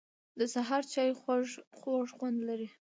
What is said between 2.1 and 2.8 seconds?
خوند لري